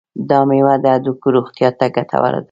دا 0.29 0.39
میوه 0.49 0.75
د 0.83 0.85
هډوکو 0.95 1.27
روغتیا 1.35 1.69
ته 1.79 1.85
ګټوره 1.95 2.29
ده. 2.37 2.39